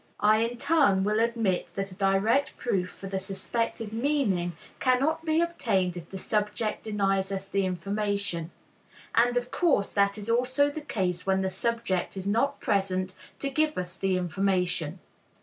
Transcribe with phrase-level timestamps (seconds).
[0.19, 5.39] I in turn will admit that a direct proof for the suspected meaning cannot be
[5.41, 8.49] obtained if the subject denies us the information;
[9.13, 13.51] and, of course, that is also the case when the subject is not present to
[13.51, 14.97] give us the information.